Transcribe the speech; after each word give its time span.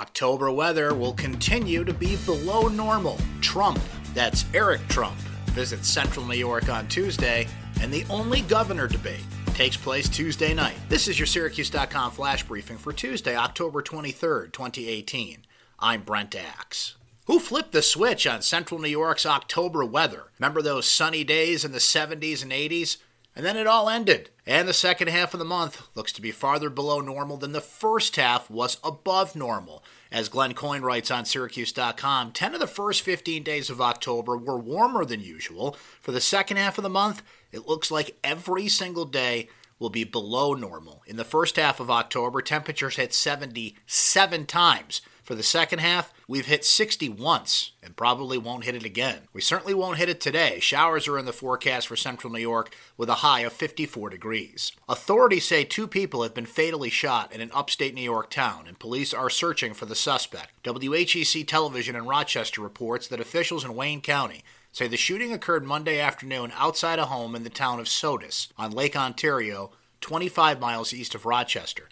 October 0.00 0.50
weather 0.50 0.94
will 0.94 1.12
continue 1.12 1.84
to 1.84 1.92
be 1.92 2.16
below 2.24 2.68
normal. 2.68 3.18
Trump, 3.42 3.78
that's 4.14 4.46
Eric 4.54 4.80
Trump, 4.88 5.18
visits 5.52 5.88
central 5.88 6.24
New 6.24 6.36
York 6.36 6.70
on 6.70 6.88
Tuesday, 6.88 7.46
and 7.82 7.92
the 7.92 8.06
only 8.08 8.40
governor 8.42 8.88
debate 8.88 9.24
takes 9.52 9.76
place 9.76 10.08
Tuesday 10.08 10.54
night. 10.54 10.76
This 10.88 11.06
is 11.06 11.18
your 11.18 11.26
Syracuse.com 11.26 12.12
flash 12.12 12.42
briefing 12.44 12.78
for 12.78 12.94
Tuesday, 12.94 13.36
October 13.36 13.82
23rd, 13.82 14.52
2018. 14.52 15.44
I'm 15.78 16.00
Brent 16.00 16.34
Axe. 16.34 16.94
Who 17.26 17.38
flipped 17.38 17.72
the 17.72 17.82
switch 17.82 18.26
on 18.26 18.40
central 18.40 18.80
New 18.80 18.88
York's 18.88 19.26
October 19.26 19.84
weather? 19.84 20.28
Remember 20.38 20.62
those 20.62 20.86
sunny 20.86 21.24
days 21.24 21.62
in 21.62 21.72
the 21.72 21.78
70s 21.78 22.42
and 22.42 22.52
80s? 22.52 22.96
And 23.36 23.46
then 23.46 23.56
it 23.56 23.66
all 23.66 23.88
ended. 23.88 24.30
And 24.46 24.66
the 24.66 24.74
second 24.74 25.08
half 25.08 25.32
of 25.32 25.38
the 25.38 25.44
month 25.44 25.82
looks 25.94 26.12
to 26.12 26.20
be 26.20 26.32
farther 26.32 26.68
below 26.68 27.00
normal 27.00 27.36
than 27.36 27.52
the 27.52 27.60
first 27.60 28.16
half 28.16 28.50
was 28.50 28.78
above 28.82 29.36
normal. 29.36 29.84
As 30.10 30.28
Glenn 30.28 30.54
Coin 30.54 30.82
writes 30.82 31.10
on 31.10 31.24
Syracuse.com, 31.24 32.32
10 32.32 32.54
of 32.54 32.60
the 32.60 32.66
first 32.66 33.02
15 33.02 33.44
days 33.44 33.70
of 33.70 33.80
October 33.80 34.36
were 34.36 34.58
warmer 34.58 35.04
than 35.04 35.20
usual. 35.20 35.76
For 36.00 36.10
the 36.10 36.20
second 36.20 36.56
half 36.56 36.78
of 36.78 36.82
the 36.82 36.90
month, 36.90 37.22
it 37.52 37.68
looks 37.68 37.90
like 37.90 38.18
every 38.24 38.68
single 38.68 39.04
day 39.04 39.48
will 39.78 39.90
be 39.90 40.04
below 40.04 40.54
normal. 40.54 41.02
In 41.06 41.16
the 41.16 41.24
first 41.24 41.56
half 41.56 41.78
of 41.78 41.90
October, 41.90 42.42
temperatures 42.42 42.96
hit 42.96 43.14
77 43.14 44.46
times. 44.46 45.00
For 45.30 45.36
the 45.36 45.44
second 45.44 45.78
half, 45.78 46.12
we've 46.26 46.46
hit 46.46 46.64
60 46.64 47.08
once 47.08 47.70
and 47.84 47.94
probably 47.94 48.36
won't 48.36 48.64
hit 48.64 48.74
it 48.74 48.82
again. 48.82 49.28
We 49.32 49.40
certainly 49.40 49.74
won't 49.74 49.98
hit 49.98 50.08
it 50.08 50.20
today. 50.20 50.58
Showers 50.58 51.06
are 51.06 51.16
in 51.20 51.24
the 51.24 51.32
forecast 51.32 51.86
for 51.86 51.94
central 51.94 52.32
New 52.32 52.40
York 52.40 52.74
with 52.96 53.08
a 53.08 53.22
high 53.22 53.42
of 53.42 53.52
54 53.52 54.10
degrees. 54.10 54.72
Authorities 54.88 55.44
say 55.44 55.62
two 55.62 55.86
people 55.86 56.24
have 56.24 56.34
been 56.34 56.46
fatally 56.46 56.90
shot 56.90 57.32
in 57.32 57.40
an 57.40 57.52
upstate 57.54 57.94
New 57.94 58.02
York 58.02 58.28
town, 58.28 58.64
and 58.66 58.80
police 58.80 59.14
are 59.14 59.30
searching 59.30 59.72
for 59.72 59.86
the 59.86 59.94
suspect. 59.94 60.50
WHEC 60.64 61.46
television 61.46 61.94
in 61.94 62.06
Rochester 62.06 62.60
reports 62.60 63.06
that 63.06 63.20
officials 63.20 63.64
in 63.64 63.76
Wayne 63.76 64.00
County 64.00 64.42
say 64.72 64.88
the 64.88 64.96
shooting 64.96 65.32
occurred 65.32 65.64
Monday 65.64 66.00
afternoon 66.00 66.50
outside 66.56 66.98
a 66.98 67.06
home 67.06 67.36
in 67.36 67.44
the 67.44 67.50
town 67.50 67.78
of 67.78 67.88
Sodus 67.88 68.48
on 68.58 68.72
Lake 68.72 68.96
Ontario, 68.96 69.70
25 70.00 70.58
miles 70.58 70.92
east 70.92 71.14
of 71.14 71.24
Rochester. 71.24 71.88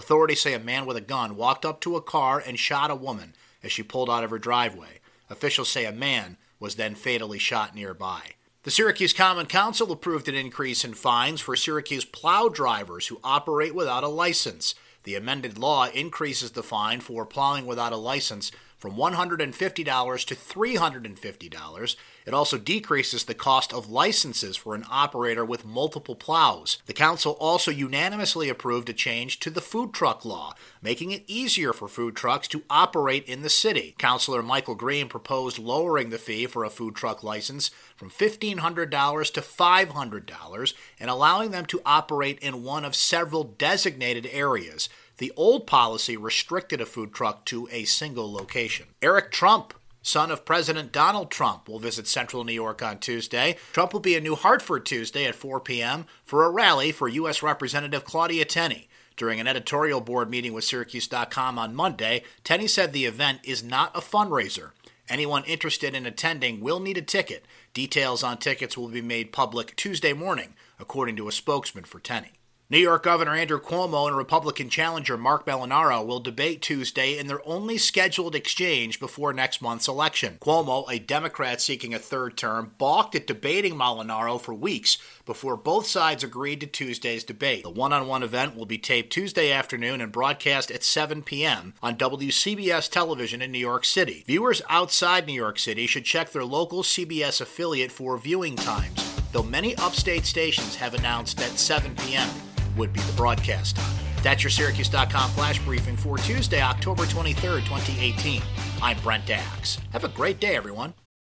Authorities 0.00 0.40
say 0.40 0.54
a 0.54 0.58
man 0.58 0.86
with 0.86 0.96
a 0.96 1.02
gun 1.02 1.36
walked 1.36 1.66
up 1.66 1.78
to 1.82 1.94
a 1.94 2.00
car 2.00 2.42
and 2.44 2.58
shot 2.58 2.90
a 2.90 2.94
woman 2.94 3.34
as 3.62 3.70
she 3.70 3.82
pulled 3.82 4.08
out 4.08 4.24
of 4.24 4.30
her 4.30 4.38
driveway. 4.38 5.00
Officials 5.28 5.68
say 5.68 5.84
a 5.84 5.92
man 5.92 6.38
was 6.58 6.76
then 6.76 6.94
fatally 6.94 7.38
shot 7.38 7.74
nearby. 7.74 8.22
The 8.62 8.70
Syracuse 8.70 9.12
Common 9.12 9.44
Council 9.44 9.92
approved 9.92 10.26
an 10.26 10.34
increase 10.34 10.86
in 10.86 10.94
fines 10.94 11.42
for 11.42 11.54
Syracuse 11.54 12.06
plow 12.06 12.48
drivers 12.48 13.08
who 13.08 13.20
operate 13.22 13.74
without 13.74 14.02
a 14.02 14.08
license. 14.08 14.74
The 15.02 15.16
amended 15.16 15.58
law 15.58 15.88
increases 15.88 16.52
the 16.52 16.62
fine 16.62 17.00
for 17.00 17.26
plowing 17.26 17.66
without 17.66 17.92
a 17.92 17.96
license 17.96 18.50
from 18.80 18.96
$150 18.96 20.24
to 20.24 20.34
$350. 20.34 21.96
It 22.26 22.34
also 22.34 22.58
decreases 22.58 23.24
the 23.24 23.34
cost 23.34 23.72
of 23.72 23.90
licenses 23.90 24.56
for 24.56 24.74
an 24.74 24.84
operator 24.90 25.44
with 25.44 25.66
multiple 25.66 26.16
plows. 26.16 26.78
The 26.86 26.94
council 26.94 27.36
also 27.38 27.70
unanimously 27.70 28.48
approved 28.48 28.88
a 28.88 28.94
change 28.94 29.38
to 29.40 29.50
the 29.50 29.60
food 29.60 29.92
truck 29.92 30.24
law, 30.24 30.54
making 30.80 31.10
it 31.10 31.24
easier 31.26 31.74
for 31.74 31.88
food 31.88 32.16
trucks 32.16 32.48
to 32.48 32.62
operate 32.70 33.26
in 33.26 33.42
the 33.42 33.50
city. 33.50 33.94
Councilor 33.98 34.42
Michael 34.42 34.74
Greene 34.74 35.08
proposed 35.08 35.58
lowering 35.58 36.08
the 36.08 36.18
fee 36.18 36.46
for 36.46 36.64
a 36.64 36.70
food 36.70 36.94
truck 36.94 37.22
license 37.22 37.70
from 37.96 38.08
$1,500 38.08 39.32
to 39.32 39.40
$500 39.40 40.74
and 40.98 41.10
allowing 41.10 41.50
them 41.50 41.66
to 41.66 41.82
operate 41.84 42.38
in 42.38 42.64
one 42.64 42.86
of 42.86 42.96
several 42.96 43.44
designated 43.44 44.26
areas. 44.32 44.88
The 45.20 45.34
old 45.36 45.66
policy 45.66 46.16
restricted 46.16 46.80
a 46.80 46.86
food 46.86 47.12
truck 47.12 47.44
to 47.44 47.68
a 47.70 47.84
single 47.84 48.32
location. 48.32 48.86
Eric 49.02 49.30
Trump, 49.30 49.74
son 50.00 50.30
of 50.30 50.46
President 50.46 50.92
Donald 50.92 51.30
Trump, 51.30 51.68
will 51.68 51.78
visit 51.78 52.08
central 52.08 52.42
New 52.42 52.54
York 52.54 52.82
on 52.82 52.96
Tuesday. 52.96 53.58
Trump 53.74 53.92
will 53.92 54.00
be 54.00 54.14
in 54.14 54.22
New 54.22 54.34
Hartford 54.34 54.86
Tuesday 54.86 55.26
at 55.26 55.34
4 55.34 55.60
p.m. 55.60 56.06
for 56.24 56.46
a 56.46 56.50
rally 56.50 56.90
for 56.90 57.06
U.S. 57.06 57.42
Representative 57.42 58.02
Claudia 58.02 58.46
Tenney. 58.46 58.88
During 59.14 59.38
an 59.40 59.46
editorial 59.46 60.00
board 60.00 60.30
meeting 60.30 60.54
with 60.54 60.64
Syracuse.com 60.64 61.58
on 61.58 61.74
Monday, 61.74 62.22
Tenney 62.42 62.66
said 62.66 62.94
the 62.94 63.04
event 63.04 63.40
is 63.44 63.62
not 63.62 63.94
a 63.94 64.00
fundraiser. 64.00 64.70
Anyone 65.06 65.44
interested 65.44 65.94
in 65.94 66.06
attending 66.06 66.60
will 66.62 66.80
need 66.80 66.96
a 66.96 67.02
ticket. 67.02 67.44
Details 67.74 68.22
on 68.22 68.38
tickets 68.38 68.78
will 68.78 68.88
be 68.88 69.02
made 69.02 69.32
public 69.32 69.76
Tuesday 69.76 70.14
morning, 70.14 70.54
according 70.78 71.16
to 71.16 71.28
a 71.28 71.32
spokesman 71.32 71.84
for 71.84 72.00
Tenney. 72.00 72.39
New 72.72 72.78
York 72.78 73.02
Governor 73.02 73.34
Andrew 73.34 73.60
Cuomo 73.60 74.06
and 74.06 74.16
Republican 74.16 74.68
challenger 74.68 75.18
Marc 75.18 75.44
Molinaro 75.44 76.06
will 76.06 76.20
debate 76.20 76.62
Tuesday 76.62 77.18
in 77.18 77.26
their 77.26 77.44
only 77.44 77.76
scheduled 77.76 78.36
exchange 78.36 79.00
before 79.00 79.32
next 79.32 79.60
month's 79.60 79.88
election. 79.88 80.38
Cuomo, 80.40 80.88
a 80.88 81.00
Democrat 81.00 81.60
seeking 81.60 81.92
a 81.92 81.98
third 81.98 82.36
term, 82.36 82.70
balked 82.78 83.16
at 83.16 83.26
debating 83.26 83.74
Molinaro 83.74 84.40
for 84.40 84.54
weeks 84.54 84.98
before 85.26 85.56
both 85.56 85.88
sides 85.88 86.22
agreed 86.22 86.60
to 86.60 86.66
Tuesday's 86.68 87.24
debate. 87.24 87.64
The 87.64 87.70
one 87.70 87.92
on 87.92 88.06
one 88.06 88.22
event 88.22 88.54
will 88.54 88.66
be 88.66 88.78
taped 88.78 89.12
Tuesday 89.12 89.50
afternoon 89.50 90.00
and 90.00 90.12
broadcast 90.12 90.70
at 90.70 90.84
7 90.84 91.24
p.m. 91.24 91.74
on 91.82 91.96
WCBS 91.96 92.88
television 92.88 93.42
in 93.42 93.50
New 93.50 93.58
York 93.58 93.84
City. 93.84 94.22
Viewers 94.28 94.62
outside 94.68 95.26
New 95.26 95.32
York 95.32 95.58
City 95.58 95.88
should 95.88 96.04
check 96.04 96.30
their 96.30 96.44
local 96.44 96.84
CBS 96.84 97.40
affiliate 97.40 97.90
for 97.90 98.16
viewing 98.16 98.54
times, 98.54 99.20
though 99.32 99.42
many 99.42 99.74
upstate 99.78 100.24
stations 100.24 100.76
have 100.76 100.94
announced 100.94 101.36
that 101.36 101.58
7 101.58 101.96
p.m 101.96 102.30
would 102.80 102.92
be 102.94 103.00
the 103.00 103.12
broadcast 103.12 103.76
time. 103.76 103.94
That's 104.22 104.42
your 104.42 104.50
Syracuse.com 104.50 105.30
flash 105.30 105.58
briefing 105.60 105.96
for 105.96 106.16
Tuesday, 106.16 106.62
October 106.62 107.04
23rd, 107.04 107.60
2018. 107.66 108.42
I'm 108.82 108.98
Brent 109.00 109.30
Axe. 109.30 109.78
Have 109.92 110.04
a 110.04 110.08
great 110.08 110.40
day, 110.40 110.56
everyone. 110.56 110.94